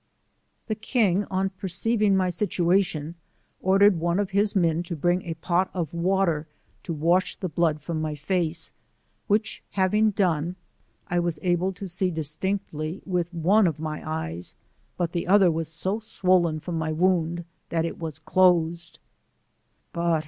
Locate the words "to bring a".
4.81-5.35